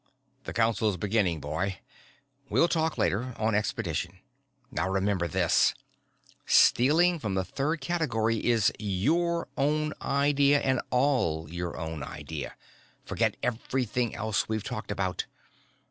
[0.45, 1.77] "The council's beginning, boy.
[2.49, 4.17] We'll talk later, on expedition.
[4.71, 5.75] Now remember this:
[6.47, 12.55] stealing from the third category is your own idea, and all your own idea.
[13.05, 15.27] Forget everything else we've talked about.